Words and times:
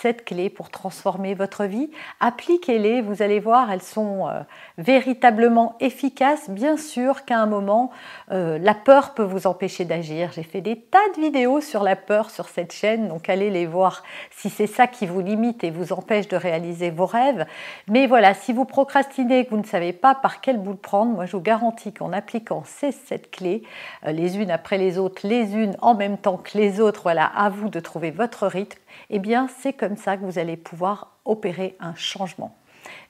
cette 0.00 0.24
clé 0.24 0.48
pour 0.48 0.70
transformer 0.70 1.34
votre 1.34 1.64
vie. 1.64 1.90
Appliquez-les, 2.20 3.02
vous 3.02 3.22
allez 3.22 3.40
voir, 3.40 3.70
elles 3.70 3.82
sont 3.82 4.28
euh, 4.28 4.40
véritablement 4.78 5.76
efficaces. 5.80 6.48
Bien 6.48 6.76
sûr 6.76 7.24
qu'à 7.24 7.38
un 7.38 7.46
moment, 7.46 7.90
euh, 8.30 8.58
la 8.58 8.74
peur 8.74 9.14
peut 9.14 9.22
vous 9.22 9.46
empêcher 9.46 9.84
d'agir. 9.84 10.30
J'ai 10.32 10.42
fait 10.42 10.60
des 10.60 10.76
tas 10.76 10.98
de 11.16 11.20
vidéos 11.20 11.60
sur 11.60 11.82
la 11.82 11.96
peur 11.96 12.30
sur 12.30 12.48
cette 12.48 12.72
chaîne, 12.72 13.08
donc 13.08 13.28
allez 13.28 13.50
les 13.50 13.66
voir 13.66 14.02
si 14.30 14.48
c'est 14.48 14.66
ça 14.66 14.86
qui 14.86 15.06
vous 15.06 15.20
limite 15.20 15.64
et 15.64 15.70
vous 15.70 15.92
empêche 15.92 16.28
de 16.28 16.36
réaliser 16.36 16.90
vos 16.90 17.06
rêves. 17.06 17.46
Mais 17.88 18.06
voilà, 18.06 18.34
si 18.34 18.52
vous 18.52 18.64
procrastinez, 18.64 19.44
que 19.44 19.50
vous 19.50 19.58
ne 19.58 19.64
savez 19.64 19.92
pas 19.92 20.14
par 20.14 20.40
quel 20.40 20.58
bout 20.58 20.72
le 20.72 20.76
prendre, 20.76 21.12
moi 21.12 21.26
je 21.26 21.36
vous 21.36 21.42
garantis 21.42 21.92
qu'en 21.92 22.12
appliquant 22.12 22.62
ces 22.64 22.92
sept 22.92 23.30
clés, 23.30 23.62
euh, 24.06 24.12
les 24.12 24.38
unes 24.38 24.50
après 24.50 24.78
les 24.78 24.98
autres, 24.98 25.26
les 25.26 25.54
unes 25.54 25.76
en 25.82 25.94
même 25.94 26.16
temps 26.16 26.38
que 26.38 26.56
les 26.56 26.80
autres, 26.80 27.02
voilà, 27.02 27.26
à 27.26 27.50
vous 27.50 27.68
de 27.68 27.80
trouver 27.80 28.10
votre 28.10 28.46
rythme 28.46 28.78
eh 29.08 29.18
bien 29.18 29.48
c'est 29.60 29.72
comme 29.72 29.96
ça 29.96 30.16
que 30.16 30.24
vous 30.24 30.38
allez 30.38 30.56
pouvoir 30.56 31.18
opérer 31.24 31.76
un 31.80 31.94
changement. 31.94 32.56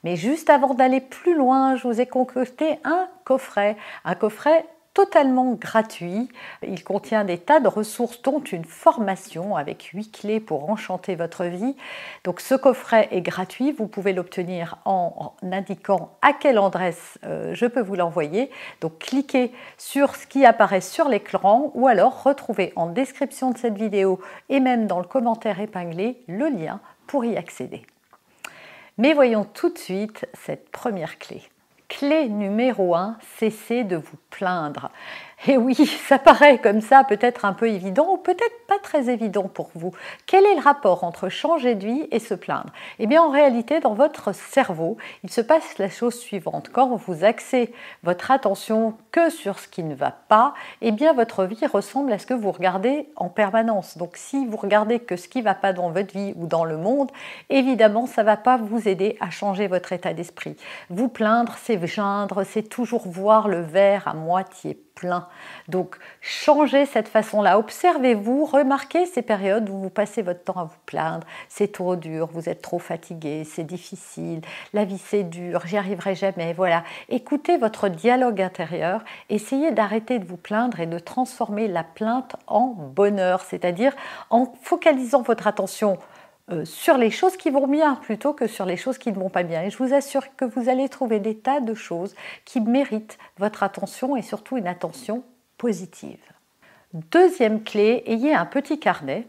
Mais 0.05 0.17
juste 0.17 0.51
avant 0.51 0.75
d'aller 0.75 1.01
plus 1.01 1.37
loin, 1.37 1.77
je 1.77 1.87
vous 1.87 2.01
ai 2.01 2.07
concocté 2.07 2.79
un 2.85 3.09
coffret, 3.25 3.77
un 4.05 4.15
coffret 4.15 4.67
totalement 4.95 5.53
gratuit. 5.53 6.29
Il 6.67 6.83
contient 6.83 7.25
des 7.25 7.39
tas 7.39 7.61
de 7.61 7.69
ressources, 7.69 8.23
dont 8.23 8.41
une 8.41 8.65
formation 8.65 9.57
avec 9.57 9.91
huit 9.95 10.11
clés 10.11 10.41
pour 10.41 10.69
enchanter 10.71 11.15
votre 11.15 11.45
vie. 11.45 11.77
Donc 12.25 12.41
ce 12.41 12.55
coffret 12.55 13.09
est 13.13 13.21
gratuit, 13.21 13.73
vous 13.73 13.87
pouvez 13.87 14.13
l'obtenir 14.13 14.79
en, 14.85 15.33
indiquant 15.43 16.11
à 16.23 16.33
quelle 16.33 16.59
adresse 16.59 17.19
euh, 17.25 17.55
je 17.55 17.67
peux 17.67 17.81
vous 17.81 17.95
l'envoyer. 17.95 18.51
Donc 18.81 18.99
cliquez 18.99 19.53
sur 19.79 20.17
ce 20.17 20.27
qui 20.27 20.45
apparaît 20.45 20.81
sur 20.81 21.09
l'écran 21.09 21.71
ou 21.75 21.87
alors 21.87 22.23
retrouvez 22.23 22.73
en 22.77 22.87
description 22.87 23.51
de 23.51 23.59
cette 23.59 23.79
vidéo 23.79 24.21
et 24.49 24.61
même 24.61 24.87
dans 24.87 24.99
le 24.99 25.07
commentaire 25.07 25.61
épinglé 25.61 26.23
le 26.27 26.49
lien 26.49 26.81
pour 27.07 27.25
y 27.25 27.37
accéder. 27.37 27.83
Mais 28.99 29.15
voyons 29.15 29.45
tout 29.45 29.71
de 29.71 29.79
suite 29.79 30.27
cette 30.35 30.71
première 30.71 31.19
clé. 31.19 31.43
Clé 31.91 32.29
numéro 32.29 32.95
1, 32.95 33.17
cessez 33.37 33.83
de 33.83 33.97
vous 33.97 34.17
plaindre. 34.31 34.91
Et 35.47 35.57
oui, 35.57 35.75
ça 36.07 36.19
paraît 36.19 36.59
comme 36.59 36.81
ça 36.81 37.05
peut-être 37.05 37.45
un 37.45 37.53
peu 37.53 37.69
évident 37.69 38.13
ou 38.13 38.17
peut-être 38.19 38.67
pas 38.69 38.79
très 38.79 39.09
évident 39.09 39.45
pour 39.45 39.71
vous. 39.75 39.93
Quel 40.27 40.45
est 40.45 40.55
le 40.55 40.61
rapport 40.61 41.03
entre 41.05 41.29
changer 41.29 41.75
de 41.75 41.87
vie 41.87 42.09
et 42.11 42.19
se 42.19 42.35
plaindre? 42.35 42.71
Eh 42.99 43.07
bien 43.07 43.23
en 43.23 43.31
réalité, 43.31 43.81
dans 43.81 43.95
votre 43.95 44.35
cerveau, 44.35 44.99
il 45.25 45.31
se 45.31 45.41
passe 45.41 45.79
la 45.79 45.89
chose 45.89 46.19
suivante. 46.19 46.71
Quand 46.73 46.95
vous 46.95 47.25
axez 47.25 47.73
votre 48.03 48.31
attention 48.31 48.95
que 49.12 49.31
sur 49.31 49.59
ce 49.59 49.69
qui 49.69 49.83
ne 49.83 49.95
va 49.95 50.11
pas, 50.11 50.55
eh 50.83 50.93
bien 50.93 51.12
votre 51.15 51.45
vie 51.45 51.67
ressemble 51.67 52.12
à 52.12 52.19
ce 52.19 52.27
que 52.27 52.34
vous 52.34 52.53
regardez 52.53 53.09
en 53.17 53.29
permanence. 53.29 53.97
Donc 53.97 54.17
si 54.17 54.47
vous 54.47 54.56
regardez 54.56 55.00
que 55.00 55.17
ce 55.17 55.29
qui 55.29 55.39
ne 55.39 55.45
va 55.45 55.55
pas 55.55 55.73
dans 55.73 55.91
votre 55.91 56.12
vie 56.12 56.34
ou 56.37 56.47
dans 56.47 56.65
le 56.65 56.77
monde, 56.77 57.11
évidemment, 57.49 58.06
ça 58.06 58.23
ne 58.23 58.27
va 58.27 58.37
pas 58.37 58.59
vous 58.59 58.89
aider 58.89 59.17
à 59.21 59.31
changer 59.31 59.69
votre 59.69 59.93
état 59.93 60.12
d'esprit. 60.12 60.56
Vous 60.91 61.09
plaindre, 61.09 61.55
c'est 61.62 61.81
geindre, 61.87 62.45
c'est 62.45 62.69
toujours 62.69 63.09
voir 63.09 63.49
le 63.49 63.62
verre 63.62 64.06
à 64.06 64.12
moitié 64.15 64.79
plein. 65.00 65.27
Donc 65.69 65.97
changez 66.21 66.87
cette 66.87 67.09
façon-là. 67.09 67.59
Observez-vous, 67.59 68.45
remarquez 68.45 69.07
ces 69.07 69.23
périodes 69.23 69.69
où 69.69 69.79
vous 69.79 69.91
passez 69.91 70.23
votre 70.23 70.45
temps 70.45 70.61
à 70.61 70.65
vous 70.65 70.79
plaindre. 70.87 71.27
C'est 71.49 71.73
trop 71.73 71.97
dur, 71.97 72.29
vous 72.33 72.49
êtes 72.49 72.63
trop 72.63 72.79
fatigué, 72.79 73.45
c'est 73.45 73.65
difficile, 73.65 74.41
la 74.73 74.85
vie 74.85 74.99
c'est 74.99 75.25
dur, 75.25 75.63
j'y 75.67 75.77
arriverai 75.77 76.15
jamais. 76.15 76.53
Voilà. 76.53 76.85
Écoutez 77.09 77.57
votre 77.57 77.89
dialogue 77.89 78.41
intérieur, 78.41 79.03
essayez 79.29 79.73
d'arrêter 79.73 80.19
de 80.19 80.25
vous 80.25 80.37
plaindre 80.37 80.81
et 80.81 80.87
de 80.87 80.99
transformer 80.99 81.69
la 81.69 81.85
plainte 81.85 82.37
en 82.47 82.67
bonheur, 82.67 83.43
c'est-à-dire 83.43 83.95
en 84.31 84.53
focalisant 84.62 85.23
votre 85.23 85.47
attention 85.47 85.99
sur 86.65 86.97
les 86.97 87.11
choses 87.11 87.37
qui 87.37 87.50
vont 87.50 87.66
bien 87.66 87.97
plutôt 87.97 88.33
que 88.33 88.47
sur 88.47 88.65
les 88.65 88.77
choses 88.77 88.99
qui 88.99 89.11
ne 89.11 89.16
vont 89.16 89.31
pas 89.31 89.43
bien. 89.43 89.62
Et 89.62 89.71
je 89.71 89.78
vous 89.78 89.94
assure 89.94 90.34
que 90.37 90.44
vous 90.44 90.69
allez 90.69 90.88
trouver 90.88 91.21
des 91.21 91.37
tas 91.37 91.61
de 91.61 91.75
choses 91.75 92.15
qui 92.44 92.61
méritent 92.61 93.19
votre 93.38 93.62
attention 93.62 94.16
et 94.16 94.22
surtout 94.22 94.56
une 94.56 94.66
attention 94.66 95.22
positive. 95.59 96.21
Deuxième 96.93 97.62
clé, 97.62 98.03
ayez 98.06 98.34
un 98.34 98.47
petit 98.47 98.81
carnet 98.81 99.27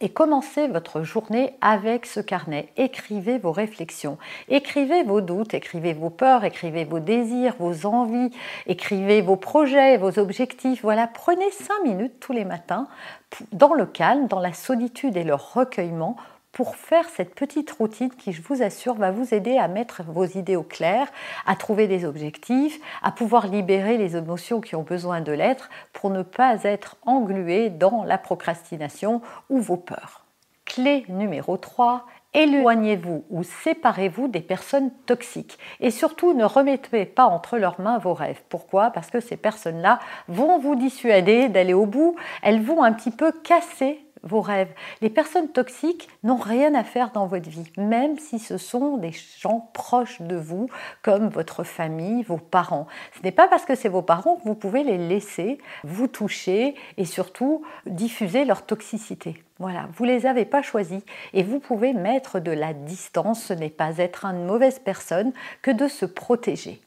et 0.00 0.08
commencez 0.08 0.68
votre 0.68 1.02
journée 1.02 1.54
avec 1.60 2.06
ce 2.06 2.20
carnet. 2.20 2.68
Écrivez 2.76 3.38
vos 3.38 3.52
réflexions, 3.52 4.18
écrivez 4.48 5.02
vos 5.02 5.20
doutes, 5.20 5.54
écrivez 5.54 5.92
vos 5.92 6.10
peurs, 6.10 6.44
écrivez 6.44 6.84
vos 6.84 7.00
désirs, 7.00 7.54
vos 7.58 7.86
envies, 7.86 8.30
écrivez 8.66 9.20
vos 9.20 9.36
projets, 9.36 9.96
vos 9.96 10.18
objectifs. 10.18 10.82
Voilà, 10.82 11.06
prenez 11.06 11.50
cinq 11.50 11.82
minutes 11.84 12.20
tous 12.20 12.32
les 12.32 12.44
matins 12.44 12.86
dans 13.52 13.74
le 13.74 13.86
calme, 13.86 14.26
dans 14.26 14.40
la 14.40 14.52
solitude 14.52 15.16
et 15.16 15.24
le 15.24 15.34
recueillement 15.34 16.16
pour 16.58 16.74
faire 16.74 17.08
cette 17.08 17.36
petite 17.36 17.70
routine 17.70 18.10
qui, 18.10 18.32
je 18.32 18.42
vous 18.42 18.64
assure, 18.64 18.94
va 18.94 19.12
vous 19.12 19.32
aider 19.32 19.58
à 19.58 19.68
mettre 19.68 20.02
vos 20.02 20.24
idées 20.24 20.56
au 20.56 20.64
clair, 20.64 21.06
à 21.46 21.54
trouver 21.54 21.86
des 21.86 22.04
objectifs, 22.04 22.80
à 23.00 23.12
pouvoir 23.12 23.46
libérer 23.46 23.96
les 23.96 24.16
émotions 24.16 24.60
qui 24.60 24.74
ont 24.74 24.82
besoin 24.82 25.20
de 25.20 25.30
l'être 25.30 25.70
pour 25.92 26.10
ne 26.10 26.24
pas 26.24 26.64
être 26.64 26.96
englué 27.06 27.70
dans 27.70 28.02
la 28.02 28.18
procrastination 28.18 29.22
ou 29.48 29.60
vos 29.60 29.76
peurs. 29.76 30.24
Clé 30.64 31.04
numéro 31.08 31.56
3, 31.56 32.04
éloignez-vous 32.34 33.24
ou 33.30 33.44
séparez-vous 33.44 34.26
des 34.26 34.40
personnes 34.40 34.90
toxiques. 35.06 35.60
Et 35.78 35.92
surtout, 35.92 36.34
ne 36.34 36.44
remettez 36.44 37.04
pas 37.04 37.26
entre 37.26 37.56
leurs 37.56 37.80
mains 37.80 37.98
vos 37.98 38.14
rêves. 38.14 38.42
Pourquoi? 38.48 38.90
Parce 38.90 39.10
que 39.10 39.20
ces 39.20 39.36
personnes-là 39.36 40.00
vont 40.26 40.58
vous 40.58 40.74
dissuader 40.74 41.48
d'aller 41.48 41.74
au 41.74 41.86
bout, 41.86 42.16
elles 42.42 42.62
vont 42.62 42.82
un 42.82 42.92
petit 42.92 43.12
peu 43.12 43.30
casser 43.30 44.04
vos 44.22 44.40
rêves. 44.40 44.72
Les 45.00 45.10
personnes 45.10 45.48
toxiques 45.48 46.08
n'ont 46.22 46.36
rien 46.36 46.74
à 46.74 46.84
faire 46.84 47.10
dans 47.12 47.26
votre 47.26 47.48
vie, 47.48 47.70
même 47.76 48.18
si 48.18 48.38
ce 48.38 48.58
sont 48.58 48.96
des 48.96 49.12
gens 49.38 49.70
proches 49.72 50.20
de 50.22 50.36
vous, 50.36 50.68
comme 51.02 51.28
votre 51.28 51.64
famille, 51.64 52.22
vos 52.22 52.38
parents. 52.38 52.86
Ce 53.16 53.22
n'est 53.22 53.32
pas 53.32 53.48
parce 53.48 53.64
que 53.64 53.74
c'est 53.74 53.88
vos 53.88 54.02
parents 54.02 54.36
que 54.36 54.44
vous 54.44 54.54
pouvez 54.54 54.82
les 54.82 54.98
laisser 54.98 55.58
vous 55.84 56.08
toucher 56.08 56.74
et 56.96 57.04
surtout 57.04 57.62
diffuser 57.86 58.44
leur 58.44 58.64
toxicité. 58.64 59.42
Voilà, 59.58 59.88
vous 59.94 60.04
les 60.04 60.26
avez 60.26 60.44
pas 60.44 60.62
choisis 60.62 61.02
et 61.32 61.42
vous 61.42 61.58
pouvez 61.58 61.92
mettre 61.92 62.38
de 62.38 62.52
la 62.52 62.72
distance. 62.72 63.42
Ce 63.42 63.52
n'est 63.52 63.70
pas 63.70 63.98
être 63.98 64.24
une 64.24 64.46
mauvaise 64.46 64.78
personne 64.78 65.32
que 65.62 65.70
de 65.70 65.88
se 65.88 66.06
protéger. 66.06 66.80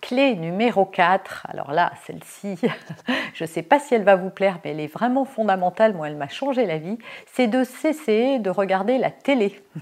Clé 0.00 0.34
numéro 0.34 0.86
4, 0.86 1.46
alors 1.50 1.72
là, 1.72 1.92
celle-ci, 2.06 2.58
je 3.34 3.44
ne 3.44 3.48
sais 3.48 3.62
pas 3.62 3.78
si 3.78 3.94
elle 3.94 4.02
va 4.02 4.16
vous 4.16 4.30
plaire, 4.30 4.58
mais 4.64 4.70
elle 4.70 4.80
est 4.80 4.92
vraiment 4.92 5.24
fondamentale, 5.24 5.94
moi 5.94 6.08
elle 6.08 6.16
m'a 6.16 6.28
changé 6.28 6.64
la 6.64 6.78
vie, 6.78 6.98
c'est 7.32 7.48
de 7.48 7.64
cesser 7.64 8.38
de 8.38 8.50
regarder 8.50 8.98
la 8.98 9.10
télé. 9.10 9.60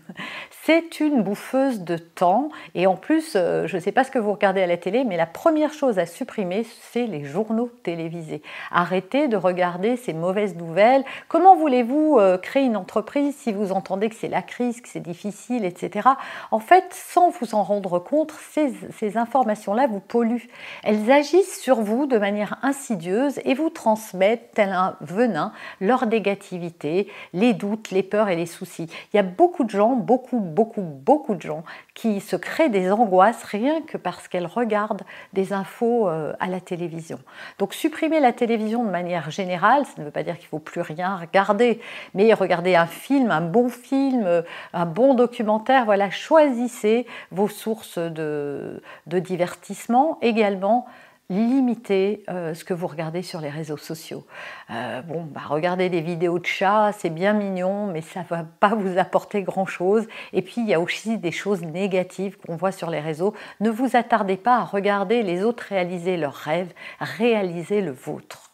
C'est 0.65 1.01
une 1.01 1.23
bouffeuse 1.23 1.81
de 1.81 1.97
temps 1.97 2.51
et 2.75 2.87
en 2.87 2.95
plus, 2.95 3.37
euh, 3.37 3.67
je 3.67 3.77
ne 3.77 3.81
sais 3.81 3.91
pas 3.91 4.05
ce 4.05 4.11
que 4.11 4.19
vous 4.19 4.33
regardez 4.33 4.61
à 4.61 4.67
la 4.67 4.77
télé, 4.77 5.03
mais 5.03 5.17
la 5.17 5.25
première 5.25 5.73
chose 5.73 5.99
à 5.99 6.05
supprimer, 6.05 6.67
c'est 6.93 7.07
les 7.07 7.25
journaux 7.25 7.71
télévisés. 7.83 8.43
Arrêtez 8.71 9.29
de 9.29 9.39
regarder 9.39 9.97
ces 9.97 10.13
mauvaises 10.13 10.57
nouvelles. 10.57 11.05
Comment 11.29 11.57
voulez-vous 11.57 12.19
euh, 12.19 12.37
créer 12.37 12.65
une 12.65 12.77
entreprise 12.77 13.35
si 13.35 13.51
vous 13.51 13.73
entendez 13.73 14.11
que 14.11 14.15
c'est 14.15 14.29
la 14.29 14.43
crise, 14.43 14.83
que 14.83 14.91
c'est 14.91 15.01
difficile, 15.01 15.65
etc. 15.65 16.07
En 16.51 16.59
fait, 16.59 16.85
sans 16.91 17.31
vous 17.31 17.55
en 17.55 17.63
rendre 17.63 17.99
compte, 17.99 18.35
ces, 18.51 18.75
ces 18.99 19.17
informations-là 19.17 19.87
vous 19.87 20.01
polluent. 20.09 20.49
Elles 20.83 21.11
agissent 21.11 21.61
sur 21.61 21.81
vous 21.81 22.07
de 22.07 22.19
manière 22.19 22.59
insidieuse 22.63 23.41
et 23.45 23.55
vous 23.55 23.71
transmettent, 23.71 24.51
tel 24.55 24.71
un 24.71 24.97
venin, 25.01 25.53
leur 25.81 26.07
négativité, 26.07 27.09
les 27.33 27.53
doutes, 27.55 27.91
les 27.91 28.03
peurs 28.03 28.29
et 28.29 28.37
les 28.37 28.47
soucis. 28.47 28.89
Il 29.13 29.17
y 29.17 29.21
a 29.21 29.23
beaucoup 29.23 29.65
de 29.65 29.71
gens, 29.71 29.95
beaucoup, 29.95 30.41
beaucoup, 30.41 30.83
beaucoup 30.83 31.35
de 31.35 31.43
gens 31.43 31.65
qui 31.95 32.21
se 32.21 32.37
créent 32.37 32.69
des 32.69 32.91
angoisses 32.91 33.43
rien 33.45 33.83
que 33.83 33.97
parce 33.97 34.29
qu'elles 34.29 34.47
regardent 34.47 35.03
des 35.33 35.53
infos 35.53 36.09
euh, 36.09 36.33
à 36.41 36.47
la 36.47 36.61
télévision. 36.61 37.19
Donc 37.59 37.75
supprimer 37.75 38.21
la 38.21 38.33
télévision 38.33 38.85
de 38.85 38.91
manière 38.91 39.31
générale, 39.31 39.85
ça 39.85 39.93
ne 39.99 40.05
veut 40.05 40.11
pas 40.11 40.23
dire 40.23 40.37
qu'il 40.37 40.47
ne 40.47 40.51
faut 40.51 40.59
plus 40.59 40.81
rien 40.81 41.17
regarder, 41.17 41.81
mais 42.15 42.33
regarder 42.33 42.75
un 42.77 42.87
film, 42.87 43.31
un 43.31 43.41
bon 43.41 43.69
film, 43.69 44.45
un 44.73 44.87
bon 44.87 45.15
documentaire, 45.15 45.85
voilà, 45.85 46.11
choisissez 46.11 47.07
vos 47.31 47.49
sources 47.49 47.99
de, 47.99 48.81
divertissement. 49.07 49.98
Également, 50.23 50.87
limitez 51.31 52.25
euh, 52.31 52.55
ce 52.55 52.65
que 52.65 52.73
vous 52.73 52.87
regardez 52.87 53.23
sur 53.23 53.41
les 53.41 53.51
réseaux 53.51 53.77
sociaux. 53.77 54.25
Euh, 54.71 55.03
bon, 55.03 55.25
bah, 55.25 55.43
regarder 55.47 55.91
des 55.91 56.01
vidéos 56.01 56.39
de 56.39 56.47
chats, 56.47 56.93
c'est 56.97 57.11
bien 57.11 57.35
mignon, 57.35 57.87
mais 57.87 58.01
ça 58.01 58.25
va 58.29 58.45
pas 58.61 58.75
vous 58.75 58.99
apporter 58.99 59.43
grand-chose. 59.43 60.07
Et 60.33 60.43
puis, 60.43 60.57
il 60.59 60.67
y 60.67 60.75
a 60.75 60.81
aussi 60.81 61.19
des 61.19 61.33
choses 61.33 61.63
négatives 61.63 62.39
qu'on 62.39 62.57
voit 62.57 62.73
sur 62.73 62.91
les 62.91 63.01
réseaux. 63.01 63.35
Ne 63.61 63.71
vous 63.71 63.95
attardez 63.95 64.37
pas 64.37 64.57
à 64.57 64.65
regarder 64.65 65.23
les 65.23 65.45
autres 65.45 65.65
réaliser 65.69 66.17
leurs 66.17 66.35
rêves, 66.35 66.73
réalisez 67.01 67.83
le 67.83 67.93
vôtre. 67.93 68.51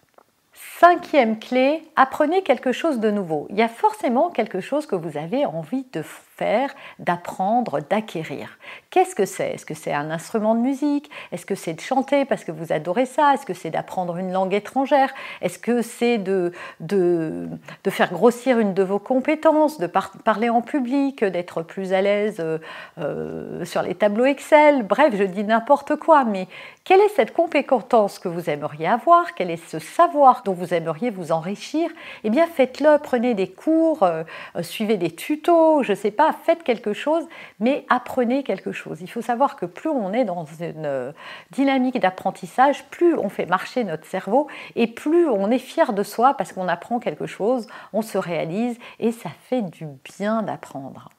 Cinquième 0.81 1.39
clé, 1.39 1.89
apprenez 1.95 2.43
quelque 2.43 2.73
chose 2.73 2.99
de 2.99 3.11
nouveau. 3.11 3.47
Il 3.51 3.57
y 3.57 3.63
a 3.63 3.69
forcément 3.69 4.31
quelque 4.31 4.61
chose 4.61 4.87
que 4.87 4.97
vous 4.97 5.17
avez 5.17 5.47
envie 5.47 5.87
de 5.93 6.03
faire, 6.37 6.75
d'apprendre, 6.99 7.81
d'acquérir. 7.81 8.59
Qu'est-ce 8.91 9.15
que 9.15 9.25
c'est? 9.25 9.53
Est-ce 9.53 9.67
que 9.67 9.75
c'est 9.75 9.93
un 9.93 10.11
instrument 10.11 10.55
de 10.55 10.61
musique? 10.61 11.11
Est-ce 11.33 11.47
que 11.47 11.55
c'est 11.55 11.75
de 11.75 11.81
chanter 11.81 12.25
parce 12.25 12.45
que 12.45 12.53
vous 12.53 12.73
adorez 12.73 13.07
ça? 13.07 13.35
Est-ce 13.35 13.47
que 13.47 13.55
c'est 13.55 13.71
d'apprendre 13.71 14.17
une 14.17 14.33
langue 14.33 14.55
étrangère? 14.55 15.13
Est-ce 15.43 15.59
que 15.59 15.83
c'est 15.83 16.19
de, 16.19 16.53
de, 16.81 17.49
de, 17.85 17.91
faire 17.91 18.13
grossir 18.13 18.59
une 18.59 18.75
de 18.75 18.83
vos 18.83 18.99
compétences, 18.99 19.79
de 19.79 19.87
parler 19.87 20.49
en 20.49 20.61
public, 20.61 21.25
d'être 21.25 21.63
plus 21.63 21.93
à 21.93 22.03
l'aise 22.03 22.37
euh, 22.41 22.59
euh, 22.99 23.65
sur 23.65 23.83
les 23.83 23.95
tableaux 23.95 24.25
Excel? 24.25 24.83
Bref, 24.83 25.15
je 25.17 25.25
dis 25.25 25.45
n'importe 25.45 25.97
quoi, 25.97 26.25
mais 26.25 26.49
quelle 26.85 27.01
est 27.01 27.15
cette 27.17 27.33
compétence 27.33 28.19
que 28.19 28.29
vous 28.29 28.51
aimeriez 28.51 28.87
avoir? 28.87 29.35
Quel 29.35 29.51
est 29.51 29.69
ce 29.69 29.79
savoir 29.79 30.43
dont 30.45 30.53
vous 30.53 30.75
aimeriez 30.75 31.11
vous 31.11 31.33
enrichir? 31.33 31.89
Eh 32.25 32.31
bien, 32.31 32.47
faites-le, 32.47 32.99
prenez 32.99 33.35
des 33.35 33.49
cours, 33.49 34.03
euh, 34.03 34.23
suivez 34.61 34.97
des 34.97 35.11
tutos, 35.11 35.83
je 35.83 35.93
ne 35.93 35.97
sais 35.97 36.11
pas, 36.11 36.24
faites 36.33 36.63
quelque 36.63 36.93
chose, 36.93 37.25
mais 37.61 37.85
apprenez 37.89 38.43
quelque 38.43 38.73
chose. 38.73 39.01
Il 39.01 39.11
faut 39.11 39.23
savoir 39.23 39.57
que 39.57 39.67
plus 39.67 39.91
on 39.91 40.13
est 40.13 40.25
dans 40.25 40.45
une 40.45 40.87
euh, 40.87 41.13
dynamique 41.51 41.99
d'apprentissage, 42.01 42.85
plus 42.87 43.17
on 43.17 43.29
fait 43.29 43.47
marcher 43.47 43.85
notre 43.85 44.07
cerveau 44.07 44.49
et 44.77 44.87
plus 44.87 45.29
on 45.29 45.51
est 45.51 45.59
fier 45.59 45.93
de 45.93 46.03
soi 46.03 46.35
parce 46.35 46.53
qu'on 46.53 46.69
apprend 46.69 46.99
quelque 46.99 47.27
chose, 47.27 47.67
on 47.93 48.03
se 48.03 48.19
réalise 48.19 48.79
et 48.99 49.13
ça 49.13 49.31
fait 49.49 49.63
du 49.63 49.87
bien 50.05 50.43
d'apprendre. 50.43 51.11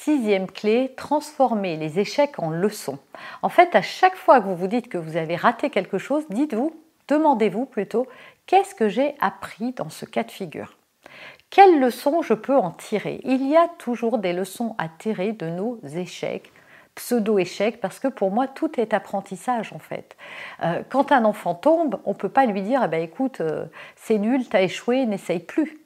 Sixième 0.00 0.46
clé, 0.46 0.94
transformer 0.96 1.76
les 1.76 1.98
échecs 1.98 2.38
en 2.38 2.50
leçons. 2.50 2.98
En 3.42 3.48
fait, 3.48 3.74
à 3.74 3.82
chaque 3.82 4.16
fois 4.16 4.40
que 4.40 4.46
vous 4.46 4.56
vous 4.56 4.68
dites 4.68 4.88
que 4.88 4.96
vous 4.96 5.16
avez 5.16 5.36
raté 5.36 5.70
quelque 5.70 5.98
chose, 5.98 6.24
dites-vous, 6.30 6.74
demandez-vous 7.08 7.66
plutôt, 7.66 8.06
qu'est-ce 8.46 8.74
que 8.74 8.88
j'ai 8.88 9.16
appris 9.20 9.72
dans 9.72 9.90
ce 9.90 10.06
cas 10.06 10.22
de 10.22 10.30
figure? 10.30 10.77
Quelles 11.50 11.80
leçons 11.80 12.22
je 12.22 12.34
peux 12.34 12.56
en 12.56 12.70
tirer? 12.70 13.20
Il 13.24 13.46
y 13.48 13.56
a 13.56 13.68
toujours 13.78 14.18
des 14.18 14.32
leçons 14.32 14.74
à 14.78 14.88
tirer 14.88 15.32
de 15.32 15.46
nos 15.46 15.80
échecs, 15.82 16.52
pseudo-échecs, 16.94 17.80
parce 17.80 17.98
que 17.98 18.08
pour 18.08 18.30
moi, 18.30 18.46
tout 18.46 18.78
est 18.78 18.92
apprentissage 18.92 19.72
en 19.72 19.78
fait. 19.78 20.16
Euh, 20.62 20.82
quand 20.88 21.12
un 21.12 21.24
enfant 21.24 21.54
tombe, 21.54 22.00
on 22.04 22.10
ne 22.10 22.16
peut 22.16 22.28
pas 22.28 22.46
lui 22.46 22.62
dire 22.62 22.82
eh 22.84 22.88
ben, 22.88 23.02
écoute, 23.02 23.40
euh, 23.40 23.64
c'est 23.96 24.18
nul, 24.18 24.46
tu 24.48 24.56
as 24.56 24.62
échoué, 24.62 25.06
n'essaye 25.06 25.40
plus 25.40 25.78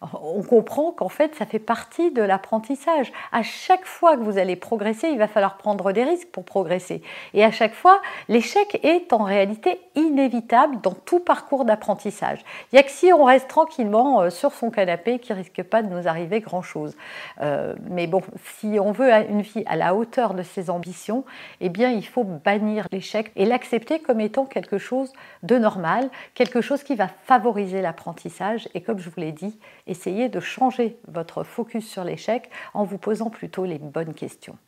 on 0.00 0.42
comprend 0.42 0.92
qu'en 0.92 1.08
fait, 1.08 1.34
ça 1.34 1.46
fait 1.46 1.58
partie 1.58 2.10
de 2.10 2.22
l'apprentissage. 2.22 3.12
À 3.32 3.42
chaque 3.42 3.84
fois 3.84 4.16
que 4.16 4.22
vous 4.22 4.38
allez 4.38 4.56
progresser, 4.56 5.08
il 5.08 5.18
va 5.18 5.28
falloir 5.28 5.56
prendre 5.56 5.92
des 5.92 6.04
risques 6.04 6.28
pour 6.28 6.44
progresser. 6.44 7.02
Et 7.32 7.44
à 7.44 7.50
chaque 7.50 7.74
fois, 7.74 8.00
l'échec 8.28 8.80
est 8.82 9.12
en 9.12 9.24
réalité 9.24 9.80
inévitable 9.94 10.80
dans 10.82 10.94
tout 10.94 11.20
parcours 11.20 11.64
d'apprentissage. 11.64 12.40
Il 12.72 12.76
n'y 12.76 12.80
a 12.80 12.82
que 12.82 12.90
si 12.90 13.12
on 13.12 13.24
reste 13.24 13.48
tranquillement 13.48 14.22
euh, 14.22 14.30
sur 14.30 14.52
son 14.52 14.70
canapé 14.70 15.18
qui 15.18 15.32
risque 15.32 15.62
pas 15.62 15.82
de 15.82 15.88
nous 15.88 16.08
arriver 16.08 16.40
grand-chose. 16.40 16.96
Euh, 17.40 17.74
mais 17.90 18.06
bon, 18.06 18.22
si 18.58 18.78
on 18.80 18.92
veut 18.92 19.10
une 19.10 19.42
vie 19.42 19.62
à 19.66 19.76
la 19.76 19.94
hauteur 19.94 20.34
de 20.34 20.42
ses 20.42 20.70
ambitions, 20.70 21.24
eh 21.60 21.68
bien, 21.68 21.90
il 21.90 22.06
faut 22.06 22.24
bannir 22.24 22.86
l'échec 22.92 23.32
et 23.36 23.44
l'accepter 23.44 24.00
comme 24.00 24.20
étant 24.20 24.44
quelque 24.44 24.78
chose 24.78 25.12
de 25.42 25.58
normal, 25.58 26.10
quelque 26.34 26.60
chose 26.60 26.82
qui 26.82 26.94
va 26.94 27.08
favoriser 27.08 27.80
l'apprentissage. 27.80 28.68
Et 28.74 28.80
comme 28.80 28.98
je 28.98 29.08
vous 29.08 29.20
l'ai 29.20 29.32
dit, 29.32 29.58
essayez 29.94 30.28
de 30.28 30.40
changer 30.40 30.98
votre 31.06 31.44
focus 31.44 31.88
sur 31.88 32.02
l'échec 32.02 32.50
en 32.74 32.82
vous 32.82 32.98
posant 32.98 33.30
plutôt 33.30 33.64
les 33.64 33.78
bonnes 33.78 34.12
questions. 34.12 34.58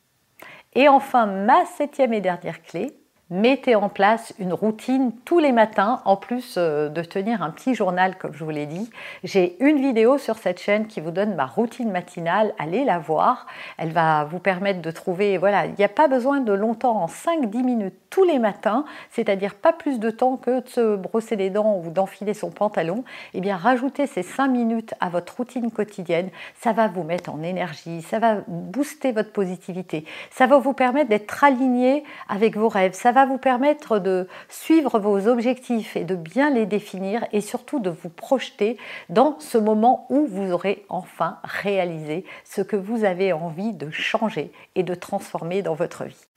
Et 0.73 0.87
enfin, 0.87 1.25
ma 1.25 1.65
septième 1.65 2.13
et 2.13 2.21
dernière 2.21 2.63
clé, 2.63 2.97
mettez 3.29 3.75
en 3.75 3.89
place 3.89 4.33
une 4.39 4.53
routine 4.53 5.11
tous 5.25 5.39
les 5.39 5.51
matins, 5.51 6.01
en 6.05 6.15
plus 6.15 6.55
euh, 6.57 6.87
de 6.87 7.01
tenir 7.01 7.41
un 7.41 7.49
petit 7.49 7.75
journal, 7.75 8.17
comme 8.17 8.33
je 8.33 8.43
vous 8.43 8.49
l'ai 8.49 8.65
dit. 8.65 8.89
J'ai 9.23 9.57
une 9.59 9.77
vidéo 9.77 10.17
sur 10.17 10.37
cette 10.37 10.61
chaîne 10.61 10.87
qui 10.87 11.01
vous 11.01 11.11
donne 11.11 11.35
ma 11.35 11.45
routine 11.45 11.91
matinale. 11.91 12.53
Allez 12.57 12.85
la 12.85 12.99
voir. 12.99 13.47
Elle 13.77 13.91
va 13.91 14.23
vous 14.25 14.39
permettre 14.39 14.81
de 14.81 14.91
trouver, 14.91 15.37
voilà, 15.37 15.65
il 15.65 15.73
n'y 15.77 15.83
a 15.83 15.89
pas 15.89 16.07
besoin 16.07 16.39
de 16.39 16.53
longtemps, 16.53 17.03
en 17.03 17.07
5-10 17.07 17.63
minutes 17.63 17.95
tous 18.09 18.23
les 18.23 18.39
matins, 18.39 18.85
c'est-à-dire 19.11 19.55
pas 19.55 19.73
plus 19.73 19.99
de 19.99 20.09
temps 20.09 20.37
que 20.37 20.61
de 20.61 20.69
se 20.69 20.95
brosser 20.95 21.35
les 21.35 21.49
dents 21.49 21.81
ou 21.83 21.89
d'enfiler 21.89 22.33
son 22.33 22.49
pantalon. 22.49 23.03
Eh 23.33 23.41
bien, 23.41 23.57
rajoutez 23.57 24.07
ces 24.07 24.23
5 24.23 24.47
minutes 24.47 24.93
à 25.01 25.09
votre 25.09 25.35
routine 25.35 25.69
quotidienne. 25.71 26.29
Ça 26.59 26.71
va 26.71 26.87
vous 26.87 27.03
mettre 27.03 27.33
en 27.33 27.43
énergie, 27.43 28.01
ça 28.01 28.19
va 28.19 28.37
booster 28.47 29.11
votre 29.11 29.31
positivité, 29.31 30.05
ça 30.31 30.47
va 30.47 30.57
vous 30.59 30.73
permettre 30.73 31.09
d'être 31.09 31.43
aligné 31.43 32.03
avec 32.29 32.55
vos 32.55 32.69
rêves, 32.69 32.93
vous 33.25 33.37
permettre 33.37 33.99
de 33.99 34.27
suivre 34.49 34.99
vos 34.99 35.27
objectifs 35.27 35.95
et 35.95 36.03
de 36.03 36.15
bien 36.15 36.49
les 36.49 36.65
définir 36.65 37.25
et 37.31 37.41
surtout 37.41 37.79
de 37.79 37.89
vous 37.89 38.09
projeter 38.09 38.77
dans 39.09 39.39
ce 39.39 39.57
moment 39.57 40.05
où 40.09 40.25
vous 40.25 40.51
aurez 40.51 40.85
enfin 40.89 41.39
réalisé 41.43 42.25
ce 42.43 42.61
que 42.61 42.75
vous 42.75 43.03
avez 43.03 43.33
envie 43.33 43.73
de 43.73 43.89
changer 43.89 44.51
et 44.75 44.83
de 44.83 44.95
transformer 44.95 45.61
dans 45.61 45.75
votre 45.75 46.05
vie. 46.05 46.27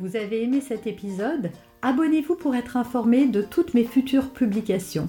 Vous 0.00 0.16
avez 0.16 0.42
aimé 0.42 0.60
cet 0.60 0.86
épisode? 0.86 1.50
Abonnez-vous 1.80 2.34
pour 2.34 2.54
être 2.54 2.76
informé 2.76 3.26
de 3.26 3.40
toutes 3.40 3.74
mes 3.74 3.84
futures 3.84 4.30
publications. 4.30 5.08